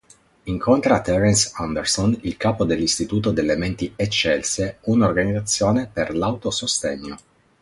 [0.47, 7.17] Incontra Terrence Anderson, il capo dell'Istituito delle Menti Eccelse, un'organizzazione per l'auto-sostegno.